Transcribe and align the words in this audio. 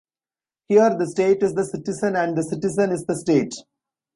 Here 0.67 0.97
the 0.97 1.05
state 1.05 1.43
is 1.43 1.53
the 1.53 1.63
citizen 1.63 2.15
and 2.15 2.35
the 2.35 2.41
citizen 2.41 2.91
is 2.91 3.05
the 3.05 3.13
state. 3.15 3.53